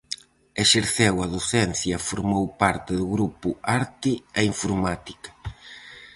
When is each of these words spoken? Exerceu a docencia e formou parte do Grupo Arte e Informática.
Exerceu 0.63 1.15
a 1.19 1.27
docencia 1.35 1.93
e 1.99 2.05
formou 2.09 2.45
parte 2.61 2.91
do 2.99 3.05
Grupo 3.15 3.47
Arte 3.79 4.11
e 4.39 4.41
Informática. 4.53 5.29